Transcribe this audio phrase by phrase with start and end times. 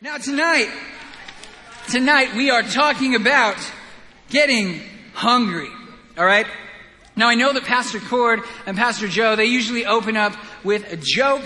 [0.00, 0.70] Now, tonight,
[1.88, 3.56] tonight we are talking about
[4.30, 4.80] getting
[5.12, 5.68] hungry.
[6.16, 6.46] All right?
[7.16, 10.96] Now, I know that Pastor Cord and Pastor Joe, they usually open up with a
[10.96, 11.42] joke.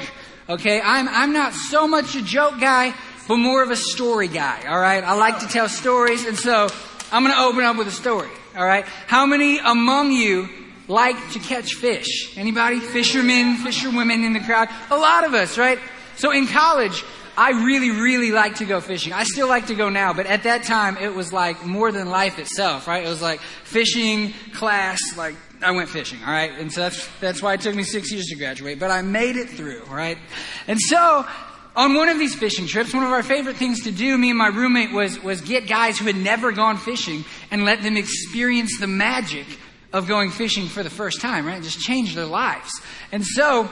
[0.50, 0.82] Okay?
[0.84, 2.92] I'm, I'm not so much a joke guy,
[3.26, 4.66] but more of a story guy.
[4.68, 5.02] All right?
[5.02, 6.68] I like to tell stories, and so
[7.10, 8.28] I'm going to open up with a story.
[8.54, 8.84] All right?
[9.06, 10.50] How many among you
[10.88, 12.36] like to catch fish?
[12.36, 12.80] Anybody?
[12.80, 14.68] Fishermen, fisherwomen in the crowd?
[14.90, 15.78] A lot of us, right?
[16.16, 17.02] So in college,
[17.36, 19.12] I really, really like to go fishing.
[19.12, 22.10] I still like to go now, but at that time it was like more than
[22.10, 23.04] life itself, right?
[23.04, 26.52] It was like fishing class, like I went fishing, all right?
[26.52, 29.36] And so that's, that's why it took me six years to graduate, but I made
[29.36, 30.18] it through, right?
[30.66, 31.26] And so,
[31.74, 34.38] on one of these fishing trips, one of our favorite things to do, me and
[34.38, 38.78] my roommate, was, was get guys who had never gone fishing and let them experience
[38.78, 39.46] the magic
[39.92, 41.62] of going fishing for the first time, right?
[41.62, 42.70] Just change their lives.
[43.10, 43.70] And so,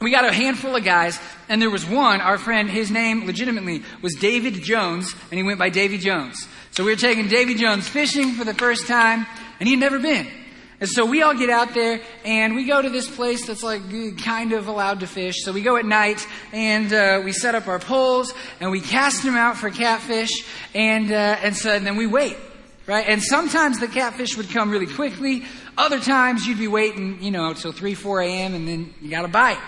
[0.00, 1.18] we got a handful of guys,
[1.48, 5.58] and there was one, our friend, his name legitimately was David Jones, and he went
[5.58, 6.46] by Davy Jones.
[6.72, 9.26] So we were taking Davy Jones fishing for the first time,
[9.58, 10.26] and he'd never been.
[10.78, 13.80] And so we all get out there and we go to this place that's like
[14.18, 15.36] kind of allowed to fish.
[15.42, 19.22] So we go at night and uh, we set up our poles and we cast
[19.22, 22.36] them out for catfish and uh, and so and then we wait,
[22.86, 23.06] right?
[23.08, 25.44] And sometimes the catfish would come really quickly.
[25.76, 28.54] Other times you'd be waiting, you know, till three, four a.m.
[28.54, 29.60] and then you got a bite.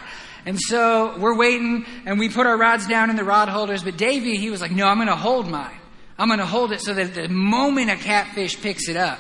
[0.47, 3.83] And so we're waiting and we put our rods down in the rod holders.
[3.83, 5.77] But Davy, he was like, no, I'm going to hold mine.
[6.19, 9.19] I'm going to hold it so that the moment a catfish picks it up,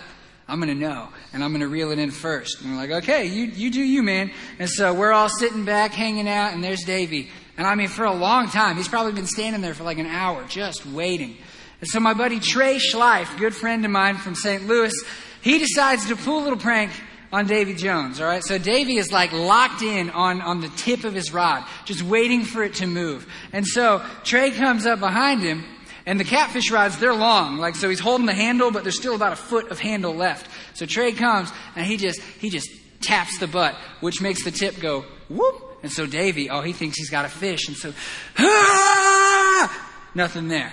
[0.49, 2.63] I'm going to know and I'm going to reel it in first.
[2.63, 4.31] And we're like, okay, you, you do you, man.
[4.59, 7.31] And so we're all sitting back, hanging out, and there's Davy.
[7.59, 10.07] And I mean, for a long time, he's probably been standing there for like an
[10.07, 11.37] hour, just waiting.
[11.81, 14.67] And so my buddy Trey Schleif, good friend of mine from St.
[14.67, 14.93] Louis,
[15.43, 16.91] he decides to pull a little prank
[17.33, 18.43] on Davy Jones, all right?
[18.43, 22.45] So Davy is like locked in on, on the tip of his rod, just waiting
[22.45, 23.27] for it to move.
[23.53, 25.65] And so Trey comes up behind him,
[26.07, 27.59] and the catfish rods, they're long.
[27.59, 30.51] Like, so he's holding the handle, but there's still about a foot of handle left.
[30.75, 32.71] So Trey comes, and he just, he just
[33.01, 35.63] taps the butt, which makes the tip go whoop.
[35.83, 37.69] And so Davy, oh, he thinks he's got a fish.
[37.69, 37.93] And so,
[38.39, 39.91] ah!
[40.15, 40.73] nothing there.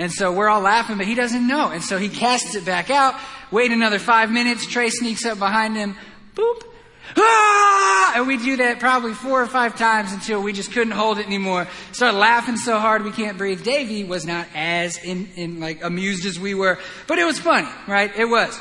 [0.00, 1.68] And so we're all laughing, but he doesn't know.
[1.68, 3.14] And so he casts it back out.
[3.50, 4.66] Wait another five minutes.
[4.66, 5.94] Trey sneaks up behind him.
[6.34, 6.62] Boop.
[7.18, 8.14] Ah!
[8.16, 11.26] And we do that probably four or five times until we just couldn't hold it
[11.26, 11.68] anymore.
[11.92, 13.62] Started laughing so hard we can't breathe.
[13.62, 17.68] Davy was not as in, in like amused as we were, but it was funny,
[17.86, 18.10] right?
[18.16, 18.58] It was.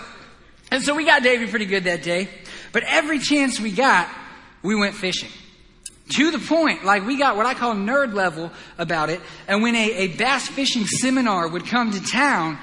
[0.72, 2.28] And so we got Davy pretty good that day.
[2.74, 4.10] But every chance we got,
[4.62, 5.30] we went fishing
[6.10, 9.22] to the point, like we got what I call nerd level about it.
[9.48, 12.58] And when a, a bass fishing seminar would come to town,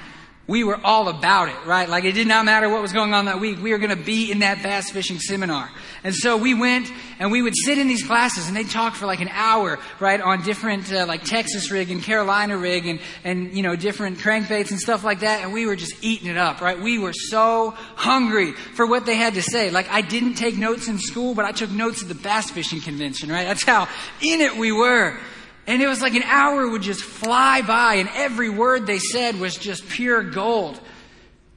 [0.47, 1.89] we were all about it, right?
[1.89, 3.61] Like it did not matter what was going on that week.
[3.61, 5.69] We were going to be in that bass fishing seminar.
[6.05, 9.05] And so we went and we would sit in these classes and they'd talk for
[9.05, 13.53] like an hour, right, on different, uh, like Texas rig and Carolina rig and, and,
[13.57, 15.43] you know, different crankbaits and stuff like that.
[15.43, 16.79] And we were just eating it up, right?
[16.79, 19.69] We were so hungry for what they had to say.
[19.69, 22.79] Like I didn't take notes in school, but I took notes at the bass fishing
[22.79, 23.45] convention, right?
[23.45, 23.89] That's how
[24.21, 25.19] in it we were.
[25.67, 29.37] And it was like an hour would just fly by, and every word they said
[29.37, 30.79] was just pure gold.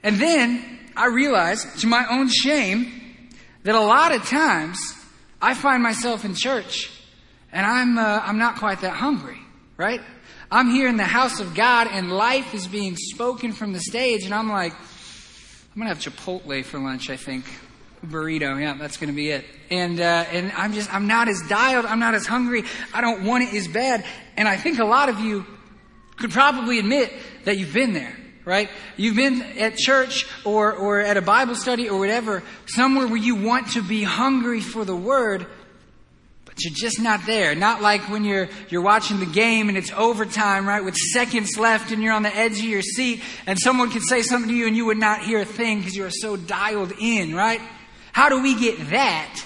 [0.03, 3.29] And then I realized, to my own shame,
[3.63, 4.79] that a lot of times
[5.41, 6.91] I find myself in church
[7.53, 9.39] and I'm, uh, I'm not quite that hungry,
[9.77, 10.01] right?
[10.51, 14.25] I'm here in the house of God and life is being spoken from the stage,
[14.25, 17.45] and I'm like, I'm going to have Chipotle for lunch, I think
[18.05, 18.61] burrito.
[18.61, 19.45] Yeah, that's going to be it.
[19.71, 21.87] And uh, and I'm just I'm not as dialed.
[21.87, 22.65] I'm not as hungry.
[22.95, 24.05] I don't want it as bad.
[24.37, 25.47] And I think a lot of you
[26.17, 27.13] could probably admit
[27.45, 28.17] that you've been there.
[28.45, 28.71] Right?
[28.97, 33.37] You've been at church or, or at a Bible study or whatever, somewhere where you
[33.37, 35.47] want to be hungry for the word,
[36.47, 37.55] but you're just not there.
[37.55, 41.93] Not like when you're, you're watching the game and it's overtime, right, with seconds left
[41.93, 44.67] and you're on the edge of your seat and someone can say something to you
[44.67, 47.61] and you would not hear a thing because you are so dialed in, right?
[48.13, 49.45] How do we get that,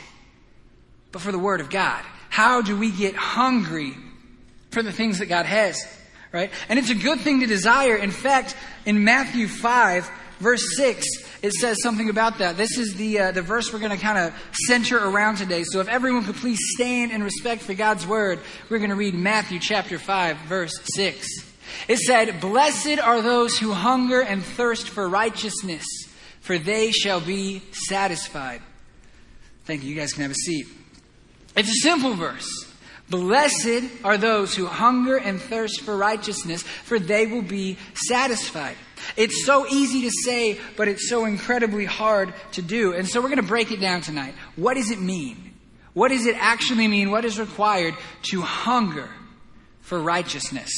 [1.13, 2.03] but for the Word of God?
[2.31, 3.95] How do we get hungry
[4.71, 5.87] for the things that God has?
[6.33, 6.51] Right?
[6.69, 7.97] And it's a good thing to desire.
[7.97, 8.57] In fact,
[8.87, 10.11] in Matthew 5,
[10.41, 11.07] verse 6,
[11.43, 12.57] it says something about that.
[12.57, 14.35] This is the, uh, the verse we're going to kind of
[14.67, 15.63] center around today.
[15.63, 19.15] So if everyone could please stand in respect for God's Word, we're going to read
[19.15, 21.27] Matthew chapter 5, verse 6.
[21.87, 25.85] It said, Blessed are those who hunger and thirst for righteousness
[26.45, 28.61] for they shall be satisfied.
[29.65, 29.89] Thank you.
[29.89, 30.67] You guys can have a seat.
[31.57, 32.71] It's a simple verse.
[33.09, 38.77] Blessed are those who hunger and thirst for righteousness, for they will be satisfied.
[39.17, 42.93] It's so easy to say, but it's so incredibly hard to do.
[42.93, 44.35] And so we're going to break it down tonight.
[44.57, 45.55] What does it mean?
[45.95, 47.11] What does it actually mean?
[47.11, 47.95] What is required
[48.25, 49.09] to hunger
[49.81, 50.71] for righteousness?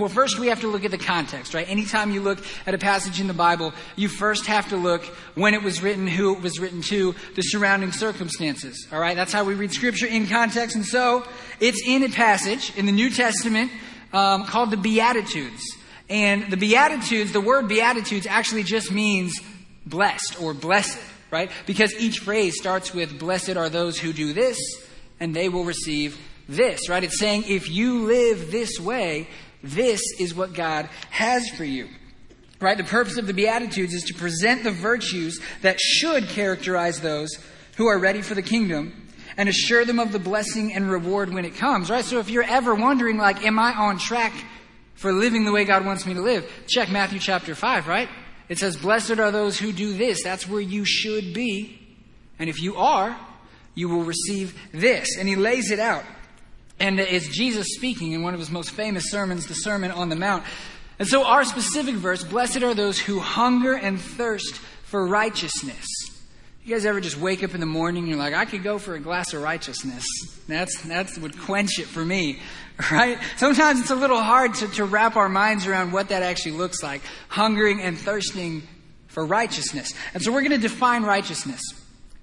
[0.00, 1.68] Well, first we have to look at the context, right?
[1.68, 5.04] Anytime you look at a passage in the Bible, you first have to look
[5.34, 8.88] when it was written, who it was written to, the surrounding circumstances.
[8.90, 9.14] All right?
[9.14, 10.74] That's how we read Scripture in context.
[10.74, 11.26] And so,
[11.60, 13.70] it's in a passage in the New Testament
[14.14, 15.76] um, called the Beatitudes.
[16.08, 19.38] And the Beatitudes, the word Beatitudes actually just means
[19.84, 20.98] blessed or blessed,
[21.30, 21.50] right?
[21.66, 24.58] Because each phrase starts with, blessed are those who do this,
[25.20, 26.18] and they will receive
[26.48, 27.04] this, right?
[27.04, 29.28] It's saying, if you live this way,
[29.62, 31.88] this is what God has for you.
[32.60, 32.76] Right?
[32.76, 37.30] The purpose of the Beatitudes is to present the virtues that should characterize those
[37.76, 41.46] who are ready for the kingdom and assure them of the blessing and reward when
[41.46, 42.04] it comes, right?
[42.04, 44.34] So if you're ever wondering, like, am I on track
[44.94, 46.50] for living the way God wants me to live?
[46.66, 48.08] Check Matthew chapter 5, right?
[48.50, 50.22] It says, Blessed are those who do this.
[50.22, 51.78] That's where you should be.
[52.38, 53.16] And if you are,
[53.74, 55.16] you will receive this.
[55.18, 56.04] And he lays it out.
[56.80, 60.16] And it's Jesus speaking in one of his most famous sermons, the Sermon on the
[60.16, 60.44] Mount.
[60.98, 64.54] And so, our specific verse Blessed are those who hunger and thirst
[64.84, 65.86] for righteousness.
[66.64, 68.78] You guys ever just wake up in the morning and you're like, I could go
[68.78, 70.04] for a glass of righteousness?
[70.46, 72.40] That's, that would quench it for me,
[72.90, 73.18] right?
[73.36, 76.82] Sometimes it's a little hard to, to wrap our minds around what that actually looks
[76.82, 77.02] like.
[77.28, 78.62] Hungering and thirsting
[79.08, 79.94] for righteousness.
[80.12, 81.60] And so we're going to define righteousness.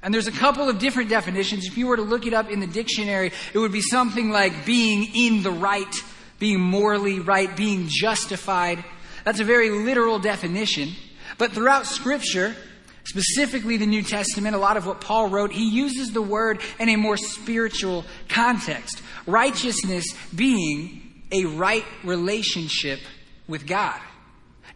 [0.03, 1.65] And there's a couple of different definitions.
[1.65, 4.65] If you were to look it up in the dictionary, it would be something like
[4.65, 5.93] being in the right,
[6.39, 8.83] being morally right, being justified.
[9.23, 10.91] That's a very literal definition.
[11.37, 12.55] But throughout Scripture,
[13.05, 16.89] specifically the New Testament, a lot of what Paul wrote, he uses the word in
[16.89, 19.01] a more spiritual context.
[19.25, 20.05] Righteousness
[20.35, 22.99] being a right relationship
[23.47, 23.99] with God.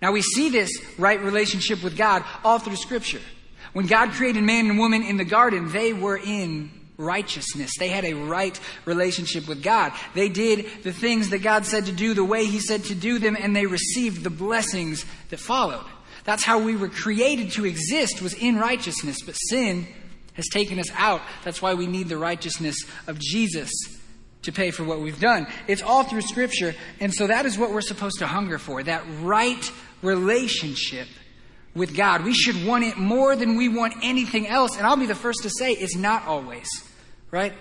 [0.02, 3.22] Now we see this right relationship with God all through Scripture.
[3.74, 7.72] When God created man and woman in the garden, they were in righteousness.
[7.80, 9.94] They had a right relationship with God.
[10.14, 13.20] They did the things that God said to do the way He said to do
[13.20, 15.86] them, and they received the blessings that followed.
[16.24, 19.18] That's how we were created to exist, was in righteousness.
[19.26, 19.88] But sin
[20.34, 21.22] has taken us out.
[21.44, 23.72] That's why we need the righteousness of Jesus
[24.44, 25.48] to pay for what we've done.
[25.68, 29.04] It's all through Scripture, and so that is what we're supposed to hunger for that
[29.22, 29.72] right
[30.02, 31.08] relationship
[31.74, 32.24] with God.
[32.24, 34.78] We should want it more than we want anything else.
[34.78, 36.68] And I'll be the first to say it's not always,
[37.32, 37.54] right?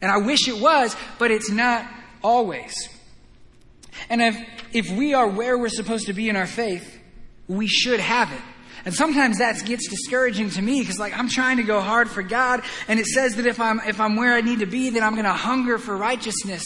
[0.00, 1.86] And I wish it was, but it's not
[2.22, 2.74] always.
[4.10, 4.36] And if,
[4.72, 6.98] if we are where we're supposed to be in our faith,
[7.48, 8.40] we should have it.
[8.84, 12.22] And sometimes that gets discouraging to me because like I'm trying to go hard for
[12.22, 15.02] God and it says that if I'm if I'm where I need to be then
[15.02, 16.62] I'm going to hunger for righteousness.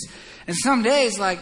[0.49, 1.39] And some days like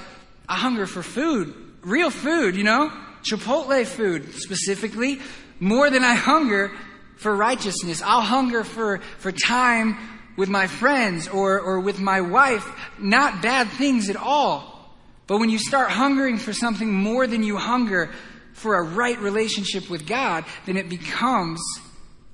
[0.49, 2.93] I hunger for food, real food, you know?
[3.23, 5.21] Chipotle food specifically,
[5.61, 6.73] more than I hunger
[7.17, 8.03] for righteousness.
[8.03, 9.97] I'll hunger for, for time
[10.37, 12.69] with my friends or, or with my wife.
[12.99, 14.95] Not bad things at all.
[15.27, 18.11] But when you start hungering for something more than you hunger
[18.53, 21.61] for a right relationship with God, then it becomes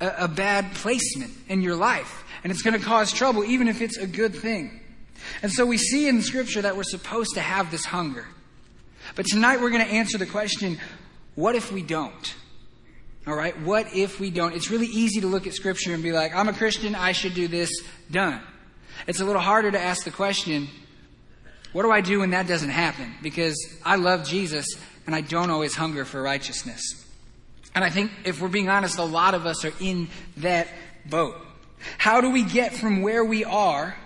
[0.01, 2.25] a, a bad placement in your life.
[2.45, 4.81] And it's going to cause trouble, even if it's a good thing.
[5.43, 8.27] And so we see in Scripture that we're supposed to have this hunger.
[9.15, 10.79] But tonight we're going to answer the question
[11.35, 12.35] what if we don't?
[13.27, 13.59] All right?
[13.61, 14.55] What if we don't?
[14.55, 17.35] It's really easy to look at Scripture and be like, I'm a Christian, I should
[17.35, 17.71] do this,
[18.11, 18.41] done.
[19.07, 20.69] It's a little harder to ask the question,
[21.73, 23.15] what do I do when that doesn't happen?
[23.23, 24.67] Because I love Jesus
[25.07, 26.82] and I don't always hunger for righteousness.
[27.75, 30.08] And I think if we're being honest, a lot of us are in
[30.39, 30.69] that
[31.06, 31.37] boat.
[31.99, 33.96] How do we get from where we are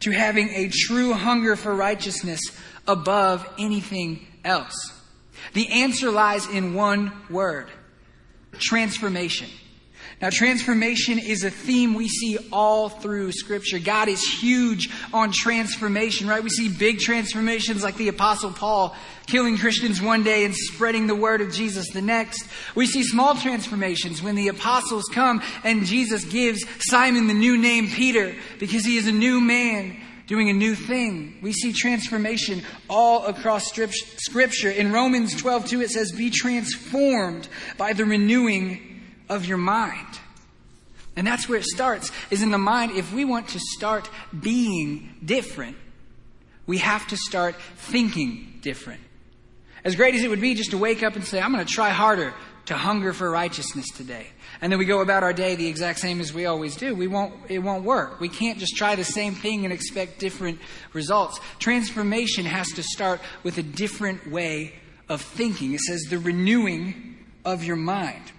[0.00, 2.40] to having a true hunger for righteousness
[2.86, 4.74] above anything else?
[5.52, 7.68] The answer lies in one word
[8.58, 9.48] transformation.
[10.20, 13.78] Now, transformation is a theme we see all through Scripture.
[13.78, 16.42] God is huge on transformation, right?
[16.42, 18.94] We see big transformations like the Apostle Paul
[19.26, 22.46] killing Christians one day and spreading the word of Jesus the next.
[22.74, 27.88] We see small transformations when the apostles come and Jesus gives Simon the new name
[27.88, 29.96] Peter because he is a new man
[30.30, 31.36] doing a new thing.
[31.42, 34.70] We see transformation all across Scripture.
[34.70, 40.20] In Romans 12, 2, it says, Be transformed by the renewing of your mind.
[41.16, 42.92] And that's where it starts, is in the mind.
[42.92, 44.08] If we want to start
[44.40, 45.76] being different,
[46.64, 49.00] we have to start thinking different.
[49.84, 51.72] As great as it would be just to wake up and say, I'm going to
[51.72, 52.34] try harder
[52.66, 54.28] to hunger for righteousness today.
[54.60, 56.94] And then we go about our day the exact same as we always do.
[56.94, 58.20] We won't, it won't work.
[58.20, 60.58] We can't just try the same thing and expect different
[60.92, 61.40] results.
[61.58, 64.74] Transformation has to start with a different way
[65.08, 65.72] of thinking.
[65.72, 68.32] It says the renewing of your mind.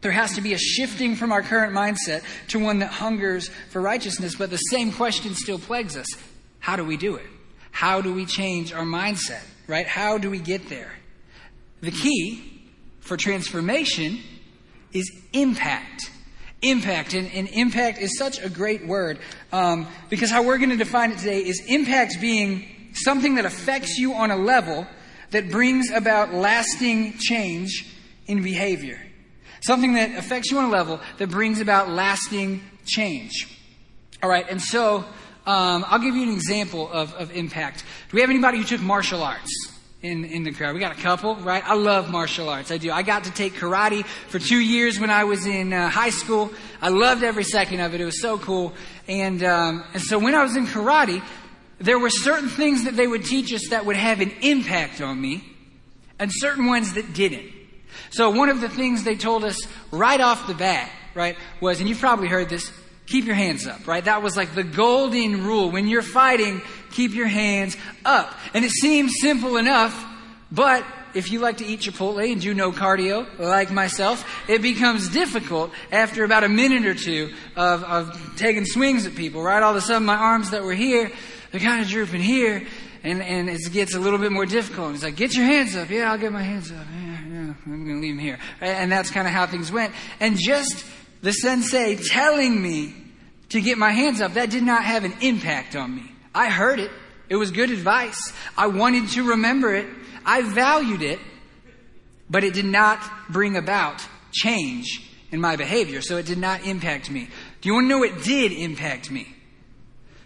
[0.00, 3.80] There has to be a shifting from our current mindset to one that hungers for
[3.80, 6.08] righteousness, but the same question still plagues us.
[6.58, 7.26] How do we do it?
[7.70, 9.42] How do we change our mindset?
[9.66, 9.86] right?
[9.86, 10.92] How do we get there?
[11.80, 14.20] The key for transformation
[14.92, 16.10] is impact.
[16.62, 17.14] Impact.
[17.14, 19.18] And, and impact is such a great word
[19.52, 23.98] um, because how we're going to define it today is impact being something that affects
[23.98, 24.86] you on a level
[25.30, 27.86] that brings about lasting change
[28.26, 29.00] in behavior.
[29.60, 33.48] Something that affects you on a level that brings about lasting change.
[34.22, 35.04] All right, and so
[35.46, 37.84] um, I'll give you an example of, of impact.
[38.10, 39.71] Do we have anybody who took martial arts?
[40.02, 40.74] In, in the crowd.
[40.74, 41.62] We got a couple, right?
[41.64, 42.70] I love martial arts.
[42.70, 42.90] I do.
[42.90, 46.52] I got to take karate for two years when I was in uh, high school.
[46.80, 48.00] I loved every second of it.
[48.00, 48.74] It was so cool.
[49.06, 51.22] And, um, and so when I was in karate,
[51.78, 55.20] there were certain things that they would teach us that would have an impact on
[55.20, 55.44] me
[56.18, 57.52] and certain ones that didn't.
[58.10, 61.88] So one of the things they told us right off the bat, right, was, and
[61.88, 62.72] you've probably heard this,
[63.06, 64.04] keep your hands up, right?
[64.04, 65.70] That was like the golden rule.
[65.70, 68.34] When you're fighting, keep your hands up.
[68.54, 70.04] And it seems simple enough,
[70.50, 70.84] but
[71.14, 75.70] if you like to eat Chipotle and do no cardio, like myself, it becomes difficult
[75.90, 79.62] after about a minute or two of, of taking swings at people, right?
[79.62, 81.10] All of a sudden my arms that were here,
[81.50, 82.66] they're kind of drooping here,
[83.04, 84.94] and, and it gets a little bit more difficult.
[84.94, 85.90] It's like, get your hands up.
[85.90, 86.86] Yeah, I'll get my hands up.
[86.94, 87.54] Yeah.
[87.66, 88.38] I'm going to leave him here.
[88.60, 89.92] And that's kind of how things went.
[90.20, 90.84] And just
[91.20, 92.94] the sensei telling me
[93.50, 96.11] to get my hands up, that did not have an impact on me.
[96.34, 96.90] I heard it.
[97.28, 98.32] It was good advice.
[98.56, 99.86] I wanted to remember it.
[100.24, 101.18] I valued it,
[102.28, 106.02] but it did not bring about change in my behavior.
[106.02, 107.28] So it did not impact me.
[107.60, 109.34] Do you want to know what did impact me?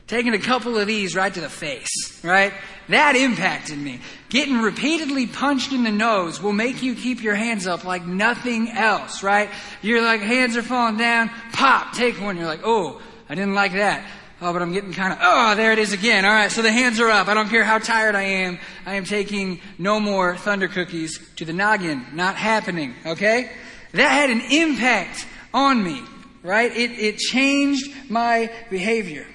[0.07, 2.53] Taking a couple of these right to the face, right?
[2.89, 4.01] That impacted me.
[4.29, 8.71] Getting repeatedly punched in the nose will make you keep your hands up like nothing
[8.71, 9.51] else, right?
[9.83, 12.37] You're like, hands are falling down, pop, take one.
[12.37, 14.09] You're like, oh, I didn't like that.
[14.41, 16.27] Oh, but I'm getting kind of, oh, there it is again.
[16.27, 17.29] All right, so the hands are up.
[17.29, 18.59] I don't care how tired I am.
[18.85, 22.05] I am taking no more thunder cookies to the noggin.
[22.13, 23.51] Not happening, okay?
[23.93, 26.03] That had an impact on me,
[26.43, 26.71] right?
[26.71, 29.27] It, it changed my behavior.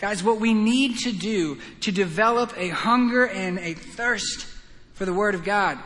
[0.00, 4.46] Guys, what we need to do to develop a hunger and a thirst
[4.94, 5.78] for the Word of God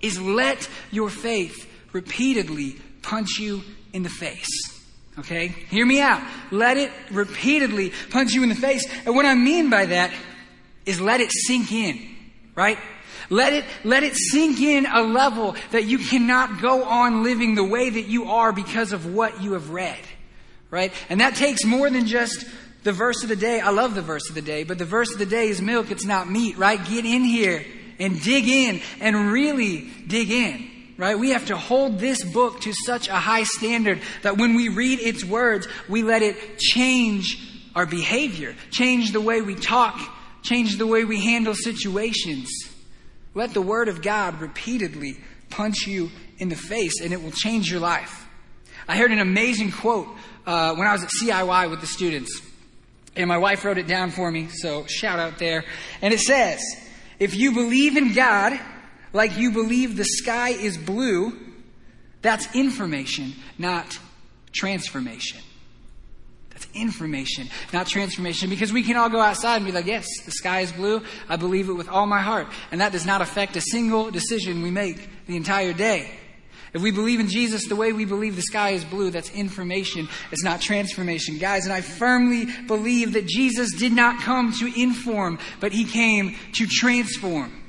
[0.00, 4.73] is let your faith repeatedly punch you in the face.
[5.18, 5.48] Okay?
[5.48, 6.22] Hear me out.
[6.50, 8.86] Let it repeatedly punch you in the face.
[9.06, 10.12] And what I mean by that
[10.86, 12.14] is let it sink in.
[12.54, 12.78] Right?
[13.30, 17.64] Let it, let it sink in a level that you cannot go on living the
[17.64, 19.98] way that you are because of what you have read.
[20.70, 20.92] Right?
[21.08, 22.44] And that takes more than just
[22.84, 25.10] the verse of the day, I love the verse of the day, but the verse
[25.10, 26.78] of the day is milk, it's not meat, right?
[26.84, 27.64] Get in here
[27.98, 31.18] and dig in and really dig in, right?
[31.18, 35.00] We have to hold this book to such a high standard that when we read
[35.00, 37.38] its words, we let it change
[37.74, 39.98] our behavior, change the way we talk,
[40.42, 42.50] change the way we handle situations.
[43.34, 45.16] Let the Word of God repeatedly
[45.50, 48.26] punch you in the face and it will change your life.
[48.86, 50.08] I heard an amazing quote
[50.46, 52.40] uh, when I was at CIY with the students.
[53.16, 55.64] And my wife wrote it down for me, so shout out there.
[56.02, 56.60] And it says,
[57.18, 58.58] if you believe in God
[59.14, 61.32] like you believe the sky is blue,
[62.20, 63.98] that's information, not
[64.52, 65.40] transformation.
[66.50, 68.50] That's information, not transformation.
[68.50, 71.02] Because we can all go outside and be like, yes, the sky is blue.
[71.28, 72.46] I believe it with all my heart.
[72.70, 76.10] And that does not affect a single decision we make the entire day.
[76.72, 80.08] If we believe in Jesus the way we believe the sky is blue, that's information.
[80.32, 81.38] It's not transformation.
[81.38, 86.34] Guys, and I firmly believe that Jesus did not come to inform, but he came
[86.54, 87.63] to transform.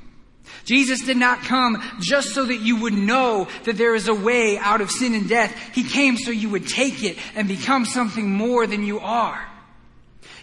[0.64, 4.58] Jesus did not come just so that you would know that there is a way
[4.58, 5.56] out of sin and death.
[5.74, 9.46] He came so you would take it and become something more than you are.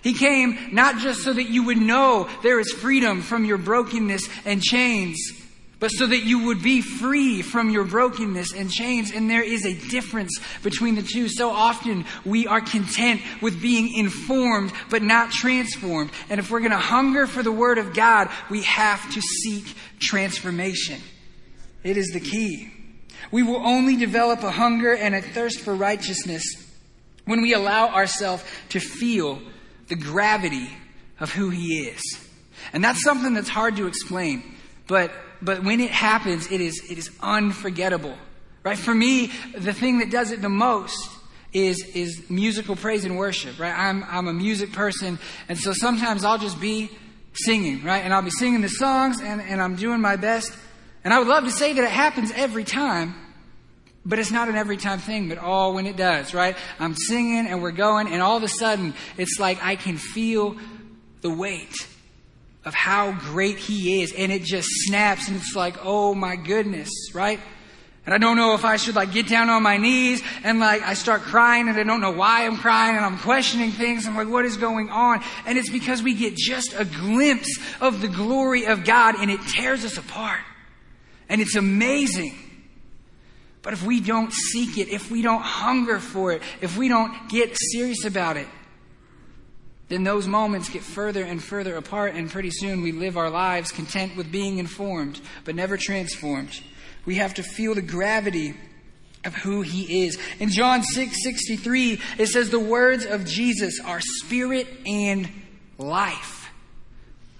[0.02, 4.28] He came not just so that you would know there is freedom from your brokenness
[4.44, 5.18] and chains,
[5.82, 9.10] but so that you would be free from your brokenness and chains.
[9.10, 11.28] And there is a difference between the two.
[11.28, 16.12] So often we are content with being informed, but not transformed.
[16.30, 19.74] And if we're going to hunger for the Word of God, we have to seek
[19.98, 21.00] transformation.
[21.82, 22.72] It is the key.
[23.32, 26.44] We will only develop a hunger and a thirst for righteousness
[27.24, 29.42] when we allow ourselves to feel
[29.88, 30.68] the gravity
[31.18, 32.02] of who He is.
[32.72, 34.44] And that's something that's hard to explain.
[34.86, 35.10] But
[35.42, 38.16] but when it happens, it is, it is unforgettable.
[38.62, 38.78] Right?
[38.78, 41.10] For me, the thing that does it the most
[41.52, 43.76] is, is musical praise and worship, right?
[43.76, 45.18] I'm, I'm a music person,
[45.48, 46.90] and so sometimes I'll just be
[47.34, 48.04] singing, right?
[48.04, 50.52] And I'll be singing the songs, and, and I'm doing my best.
[51.04, 53.14] And I would love to say that it happens every time,
[54.04, 56.56] but it's not an every time thing, but all when it does, right?
[56.78, 60.56] I'm singing and we're going, and all of a sudden, it's like I can feel
[61.20, 61.74] the weight
[62.64, 64.12] of how great He is.
[64.12, 67.40] And it just snaps and it's like, oh my goodness, right?
[68.04, 70.82] And I don't know if I should like get down on my knees and like
[70.82, 74.06] I start crying and I don't know why I'm crying and I'm questioning things.
[74.06, 75.22] I'm like, what is going on?
[75.46, 79.40] And it's because we get just a glimpse of the glory of God and it
[79.46, 80.40] tears us apart.
[81.28, 82.34] And it's amazing.
[83.62, 87.30] But if we don't seek it, if we don't hunger for it, if we don't
[87.30, 88.48] get serious about it,
[89.92, 93.70] then those moments get further and further apart, and pretty soon we live our lives
[93.70, 96.60] content with being informed, but never transformed.
[97.04, 98.54] We have to feel the gravity
[99.24, 100.18] of who he is.
[100.38, 105.28] In John 6 63, it says, The words of Jesus are spirit and
[105.78, 106.50] life.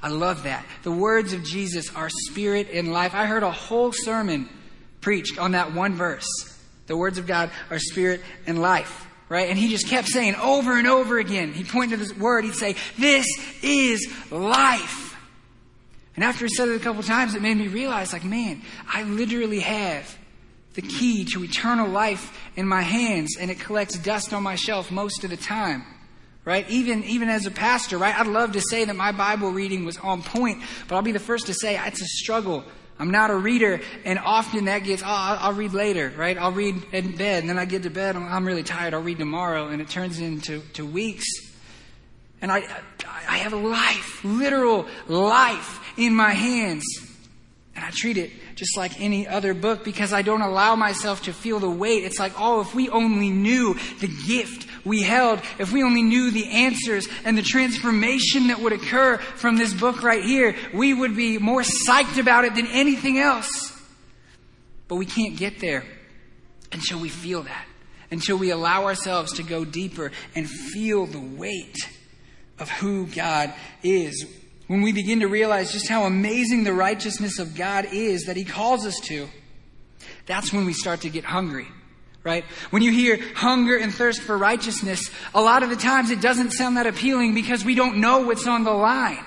[0.03, 0.67] I love that.
[0.83, 3.15] The words of Jesus are spirit and life.
[3.15, 4.49] I heard a whole sermon
[5.01, 6.27] preached on that one verse.
[6.87, 9.07] The words of God are spirit and life.
[9.33, 9.49] Right?
[9.49, 11.55] And he just kept saying over and over again.
[11.55, 13.27] He'd point to this word, he'd say, This
[13.63, 15.17] is life.
[16.15, 19.05] And after he said it a couple times, it made me realize, like, man, I
[19.05, 20.19] literally have
[20.75, 24.91] the key to eternal life in my hands, and it collects dust on my shelf
[24.91, 25.87] most of the time.
[26.45, 26.69] Right?
[26.69, 28.15] Even, even as a pastor, right?
[28.15, 31.19] I'd love to say that my Bible reading was on point, but I'll be the
[31.19, 32.65] first to say it's a struggle.
[32.99, 36.37] I'm not a reader, and often that gets, oh, I'll, read later, right?
[36.39, 39.03] I'll read in bed, and then I get to bed, I'm, I'm really tired, I'll
[39.03, 41.27] read tomorrow, and it turns into to weeks.
[42.41, 42.65] And I,
[43.29, 46.85] I have a life, literal life in my hands.
[47.75, 48.31] And I treat it
[48.63, 52.05] just like any other book because I don't allow myself to feel the weight.
[52.05, 56.31] It's like, oh, if we only knew the gift we held, if we only knew
[56.31, 61.17] the answers and the transformation that would occur from this book right here, we would
[61.17, 63.77] be more psyched about it than anything else.
[64.87, 65.83] But we can't get there
[66.71, 67.67] until we feel that,
[68.13, 71.79] until we allow ourselves to go deeper and feel the weight
[72.61, 73.53] of who God
[73.83, 74.25] is
[74.73, 78.45] when we begin to realize just how amazing the righteousness of God is that He
[78.45, 79.29] calls us to,
[80.25, 81.69] that's when we start to get hungry,
[82.25, 82.43] right?
[82.71, 86.53] When you hear hunger and thirst for righteousness, a lot of the times it doesn't
[86.53, 89.23] sound that appealing because we don't know what's on the line.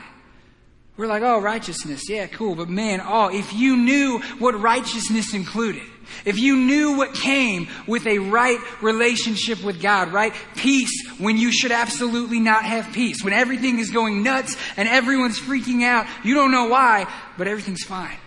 [0.97, 2.09] We're like, oh, righteousness.
[2.09, 2.55] Yeah, cool.
[2.55, 5.83] But man, oh, if you knew what righteousness included,
[6.25, 10.33] if you knew what came with a right relationship with God, right?
[10.55, 13.23] Peace when you should absolutely not have peace.
[13.23, 16.07] When everything is going nuts and everyone's freaking out.
[16.23, 18.17] You don't know why, but everything's fine.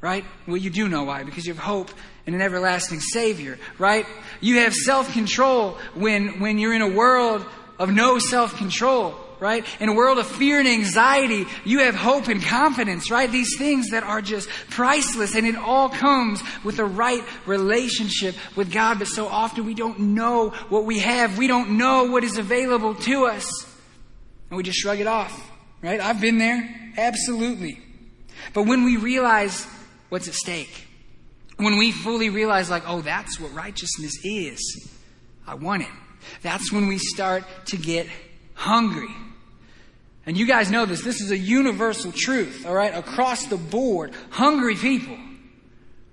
[0.00, 0.24] Right?
[0.46, 1.90] Well, you do know why, because you have hope
[2.26, 4.06] in an everlasting Savior, right?
[4.40, 7.44] You have self-control when, when you're in a world
[7.78, 9.64] of no self-control right?
[9.80, 13.30] In a world of fear and anxiety, you have hope and confidence, right?
[13.30, 18.72] These things that are just priceless and it all comes with the right relationship with
[18.72, 18.98] God.
[18.98, 21.38] But so often we don't know what we have.
[21.38, 23.48] We don't know what is available to us.
[24.50, 25.50] And we just shrug it off,
[25.82, 26.00] right?
[26.00, 26.92] I've been there.
[26.96, 27.80] Absolutely.
[28.52, 29.66] But when we realize
[30.08, 30.86] what's at stake,
[31.56, 34.90] when we fully realize like, oh, that's what righteousness is,
[35.46, 35.88] I want it.
[36.42, 38.06] That's when we start to get
[38.64, 39.14] hungry.
[40.24, 41.02] And you guys know this.
[41.02, 42.94] This is a universal truth, all right?
[42.96, 45.18] Across the board, hungry people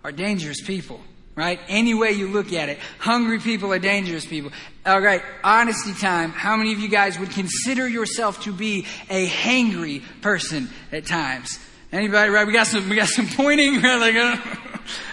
[0.03, 0.99] are dangerous people,
[1.33, 1.61] right?
[1.69, 4.51] Any way you look at it, hungry people are dangerous people.
[4.85, 6.31] All right, honesty time.
[6.31, 11.57] How many of you guys would consider yourself to be a hangry person at times?
[11.93, 12.31] Anybody?
[12.31, 12.45] Right?
[12.45, 12.89] We got some.
[12.89, 13.81] We got some pointing.
[13.81, 14.13] Right?
[14.13, 14.59] Like,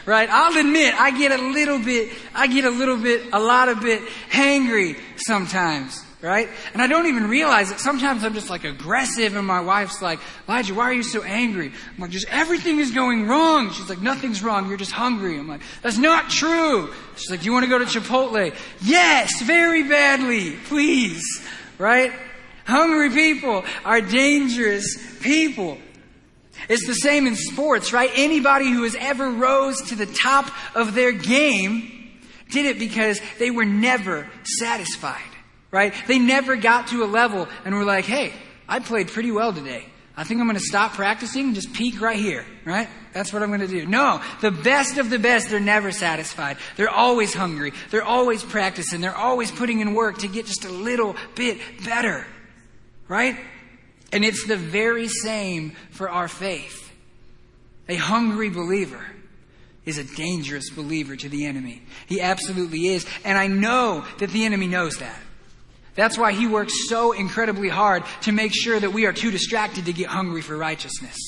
[0.07, 0.29] right?
[0.31, 2.11] I'll admit, I get a little bit.
[2.35, 6.49] I get a little bit, a lot of bit hangry sometimes right?
[6.73, 7.79] And I don't even realize it.
[7.79, 11.69] Sometimes I'm just like aggressive, and my wife's like, Elijah, why are you so angry?
[11.69, 13.71] I'm like, just everything is going wrong.
[13.71, 14.69] She's like, nothing's wrong.
[14.69, 15.39] You're just hungry.
[15.39, 16.93] I'm like, that's not true.
[17.17, 18.55] She's like, do you want to go to Chipotle?
[18.83, 20.57] Yes, very badly.
[20.65, 21.25] Please.
[21.79, 22.13] Right?
[22.65, 25.79] Hungry people are dangerous people.
[26.69, 28.11] It's the same in sports, right?
[28.15, 32.19] Anybody who has ever rose to the top of their game
[32.51, 35.23] did it because they were never satisfied
[35.71, 35.95] right?
[36.07, 38.33] They never got to a level and were like, hey,
[38.69, 39.87] I played pretty well today.
[40.17, 42.89] I think I'm going to stop practicing and just peak right here, right?
[43.13, 43.87] That's what I'm going to do.
[43.87, 46.57] No, the best of the best, they're never satisfied.
[46.77, 47.73] They're always hungry.
[47.91, 49.01] They're always practicing.
[49.01, 52.27] They're always putting in work to get just a little bit better,
[53.07, 53.37] right?
[54.11, 56.93] And it's the very same for our faith.
[57.89, 59.07] A hungry believer
[59.85, 61.83] is a dangerous believer to the enemy.
[62.07, 63.07] He absolutely is.
[63.25, 65.19] And I know that the enemy knows that.
[65.99, 69.87] That's why he works so incredibly hard to make sure that we are too distracted
[69.87, 71.19] to get hungry for righteousness.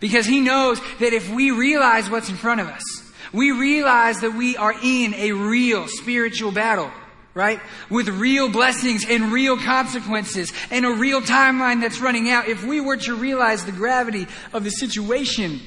[0.00, 2.82] Because he knows that if we realize what's in front of us,
[3.32, 6.90] we realize that we are in a real spiritual battle,
[7.32, 7.60] right?
[7.88, 12.48] With real blessings and real consequences and a real timeline that's running out.
[12.48, 15.60] If we were to realize the gravity of the situation,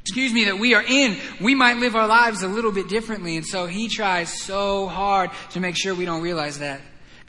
[0.00, 3.36] excuse me, that we are in, we might live our lives a little bit differently.
[3.36, 6.80] And so he tries so hard to make sure we don't realize that.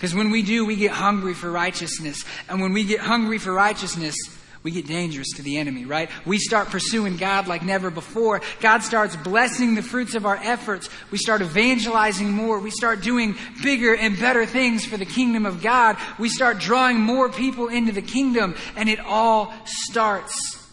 [0.01, 2.25] Because when we do, we get hungry for righteousness.
[2.49, 4.15] And when we get hungry for righteousness,
[4.63, 6.09] we get dangerous to the enemy, right?
[6.25, 8.41] We start pursuing God like never before.
[8.61, 10.89] God starts blessing the fruits of our efforts.
[11.11, 12.57] We start evangelizing more.
[12.57, 15.97] We start doing bigger and better things for the kingdom of God.
[16.17, 18.55] We start drawing more people into the kingdom.
[18.75, 20.67] And it all starts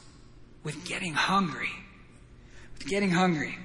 [0.65, 1.73] with getting hungry.
[2.79, 3.59] With getting hungry.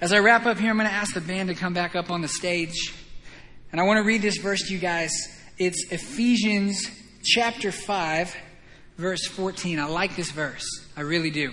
[0.00, 2.10] As I wrap up here, I'm going to ask the band to come back up
[2.10, 2.92] on the stage.
[3.70, 5.12] And I want to read this verse to you guys.
[5.58, 6.90] It's Ephesians
[7.22, 8.34] chapter 5
[8.96, 9.78] verse 14.
[9.78, 10.64] I like this verse.
[10.96, 11.52] I really do.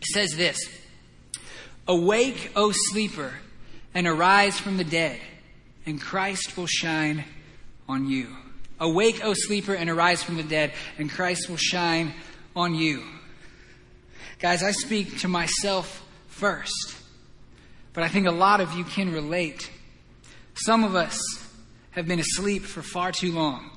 [0.00, 0.58] It says this
[1.88, 3.32] Awake, O sleeper,
[3.94, 5.18] and arise from the dead,
[5.86, 7.24] and Christ will shine
[7.88, 8.36] on you.
[8.78, 12.14] Awake, O sleeper, and arise from the dead, and Christ will shine
[12.54, 13.02] on you.
[14.38, 16.96] Guys, I speak to myself first,
[17.94, 19.70] but I think a lot of you can relate.
[20.64, 21.18] Some of us
[21.92, 23.70] have been asleep for far too long.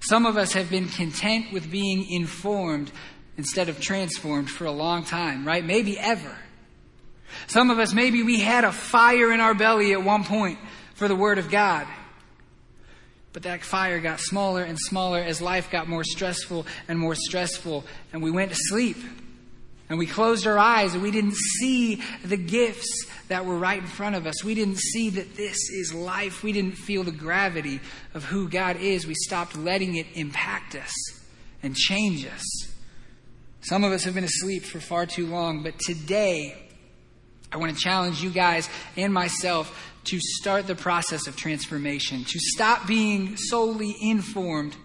[0.00, 2.92] Some of us have been content with being informed
[3.38, 5.64] instead of transformed for a long time, right?
[5.64, 6.36] Maybe ever.
[7.46, 10.58] Some of us, maybe we had a fire in our belly at one point
[10.94, 11.86] for the Word of God.
[13.32, 17.86] But that fire got smaller and smaller as life got more stressful and more stressful,
[18.12, 18.98] and we went to sleep.
[19.88, 23.86] And we closed our eyes and we didn't see the gifts that were right in
[23.86, 24.44] front of us.
[24.44, 26.42] We didn't see that this is life.
[26.42, 27.80] We didn't feel the gravity
[28.12, 29.06] of who God is.
[29.06, 30.92] We stopped letting it impact us
[31.62, 32.44] and change us.
[33.62, 36.68] Some of us have been asleep for far too long, but today
[37.50, 38.68] I want to challenge you guys
[38.98, 44.76] and myself to start the process of transformation, to stop being solely informed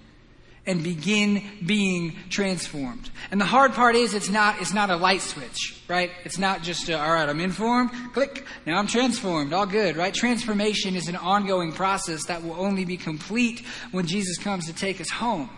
[0.68, 3.10] and begin being transformed.
[3.32, 6.12] And the hard part is it's not, it's not a light switch, right?
[6.26, 10.14] It's not just, a, all right, I'm informed, click, now I'm transformed, all good, right?
[10.14, 15.02] Transformation is an ongoing process that will only be complete when Jesus comes to take
[15.02, 15.50] us home.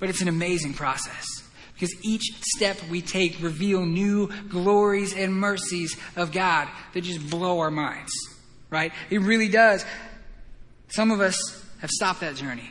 [0.00, 1.26] But it's an amazing process
[1.74, 7.60] because each step we take reveal new glories and mercies of God that just blow
[7.60, 8.12] our minds,
[8.70, 8.92] right?
[9.10, 9.84] It really does.
[10.88, 11.36] Some of us
[11.80, 12.70] have stopped that journey.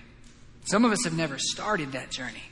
[0.72, 2.44] Some of us have never started that journey.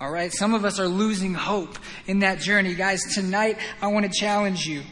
[0.00, 0.32] All right?
[0.32, 1.78] Some of us are losing hope
[2.08, 2.74] in that journey.
[2.74, 4.82] Guys, tonight I want to challenge you.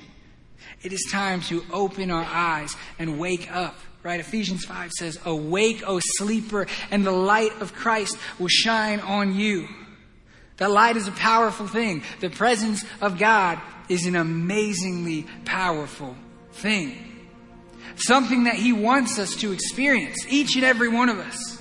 [0.85, 3.75] It is time to open our eyes and wake up.
[4.05, 4.21] Right?
[4.21, 9.67] Ephesians 5 says, Awake, O sleeper, and the light of Christ will shine on you.
[10.59, 12.05] That light is a powerful thing.
[12.21, 16.14] The presence of God is an amazingly powerful
[16.53, 17.27] thing.
[17.97, 21.54] Something that He wants us to experience, each and every one of us.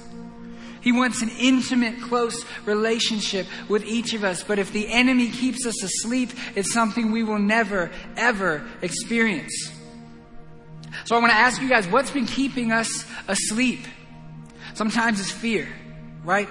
[0.83, 4.43] He wants an intimate, close relationship with each of us.
[4.43, 9.71] But if the enemy keeps us asleep, it's something we will never, ever experience.
[11.05, 13.79] So I want to ask you guys, what's been keeping us asleep?
[14.73, 15.69] Sometimes it's fear,
[16.25, 16.49] right?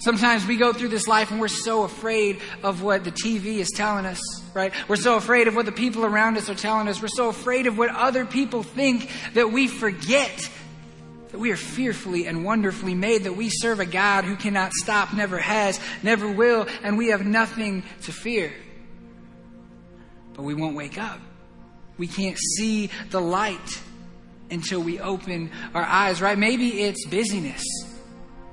[0.00, 3.70] Sometimes we go through this life and we're so afraid of what the TV is
[3.70, 4.20] telling us,
[4.54, 4.72] right?
[4.88, 7.00] We're so afraid of what the people around us are telling us.
[7.02, 10.50] We're so afraid of what other people think that we forget
[11.30, 15.12] that we are fearfully and wonderfully made, that we serve a God who cannot stop,
[15.12, 18.52] never has, never will, and we have nothing to fear.
[20.34, 21.20] But we won't wake up.
[21.98, 23.82] We can't see the light
[24.50, 26.38] until we open our eyes, right?
[26.38, 27.62] Maybe it's busyness.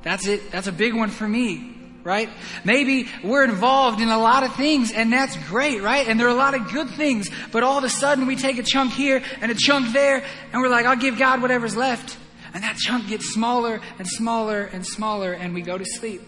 [0.02, 0.52] That's it.
[0.52, 2.30] That's a big one for me right?
[2.64, 6.08] Maybe we're involved in a lot of things and that's great, right?
[6.08, 8.60] And there are a lot of good things, but all of a sudden we take
[8.60, 12.20] a chunk here and a chunk there and we're like, I'll give God whatever's left.
[12.56, 16.22] And that chunk gets smaller and smaller and smaller, and we go to sleep.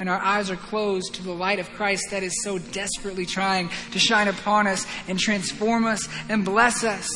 [0.00, 3.70] And our eyes are closed to the light of Christ that is so desperately trying
[3.92, 7.08] to shine upon us and transform us and bless us.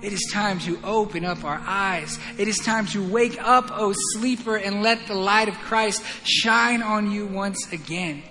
[0.00, 2.20] It is time to open up our eyes.
[2.38, 6.82] It is time to wake up, O sleeper, and let the light of Christ shine
[6.82, 8.22] on you once again.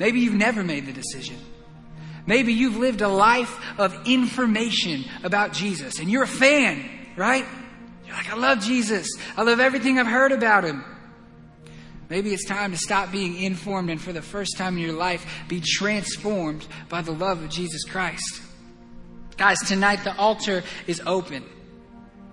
[0.00, 1.36] Maybe you've never made the decision.
[2.26, 7.44] Maybe you've lived a life of information about Jesus and you're a fan, right?
[8.10, 9.08] You're like, I love Jesus.
[9.36, 10.84] I love everything I've heard about him.
[12.08, 15.24] Maybe it's time to stop being informed and for the first time in your life
[15.46, 18.42] be transformed by the love of Jesus Christ.
[19.36, 21.44] Guys, tonight the altar is open.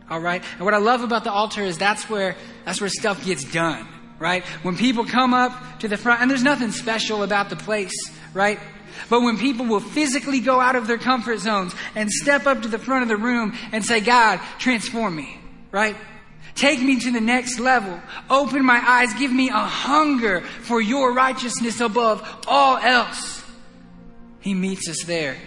[0.10, 0.44] All right?
[0.56, 2.36] And what I love about the altar is that's where
[2.66, 3.88] that's where stuff gets done,
[4.18, 4.44] right?
[4.64, 7.94] When people come up to the front and there's nothing special about the place,
[8.34, 8.58] right?
[9.12, 12.68] But when people will physically go out of their comfort zones and step up to
[12.68, 15.40] the front of the room and say, God, transform me,
[15.72, 15.96] right?
[16.56, 18.02] Take me to the next level.
[18.30, 19.14] Open my eyes.
[19.14, 23.44] Give me a hunger for your righteousness above all else.
[24.40, 25.38] He meets us there.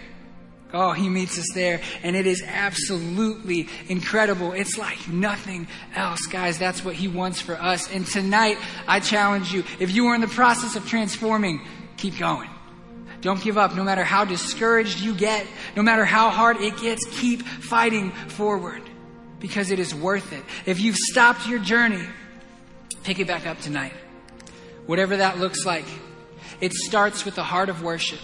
[0.72, 4.52] Oh, he meets us there, and it is absolutely incredible.
[4.52, 6.60] It's like nothing else, guys.
[6.60, 7.90] That's what he wants for us.
[7.90, 8.56] And tonight,
[8.86, 11.60] I challenge you if you are in the process of transforming,
[11.96, 12.50] keep going.
[13.20, 13.74] Don't give up.
[13.74, 15.44] No matter how discouraged you get,
[15.76, 18.89] no matter how hard it gets, keep fighting forward
[19.40, 20.44] because it is worth it.
[20.66, 22.06] If you've stopped your journey,
[23.02, 23.94] pick it back up tonight.
[24.86, 25.86] Whatever that looks like,
[26.60, 28.20] it starts with the heart of worship.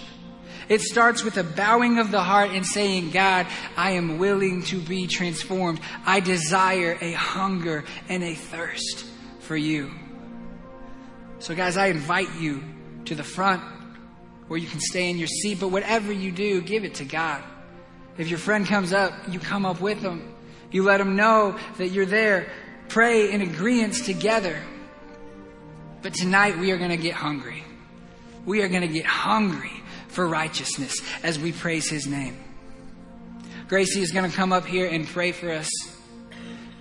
[0.69, 4.81] It starts with a bowing of the heart and saying, God, I am willing to
[4.81, 5.81] be transformed.
[6.05, 9.07] I desire a hunger and a thirst
[9.41, 9.93] for you.
[11.39, 12.65] So, guys, I invite you
[13.05, 13.63] to the front
[14.49, 17.45] where you can stay in your seat, but whatever you do, give it to God.
[18.19, 20.36] If your friend comes up, you come up with them.
[20.77, 22.53] You let them know that you're there.
[22.89, 24.61] Pray in agreement together.
[26.03, 27.65] But tonight we are going to get hungry.
[28.45, 29.73] We are going to get hungry
[30.09, 32.37] for righteousness as we praise his name.
[33.69, 35.71] Gracie is going to come up here and pray for us.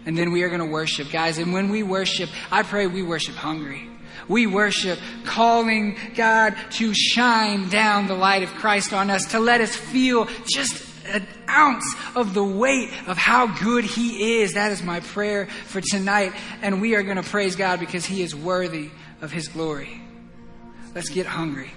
[0.05, 1.37] And then we are going to worship, guys.
[1.37, 3.89] And when we worship, I pray we worship hungry.
[4.27, 9.61] We worship calling God to shine down the light of Christ on us, to let
[9.61, 14.53] us feel just an ounce of the weight of how good He is.
[14.53, 16.33] That is my prayer for tonight.
[16.61, 18.89] And we are going to praise God because He is worthy
[19.21, 20.01] of His glory.
[20.93, 21.71] Let's get hungry.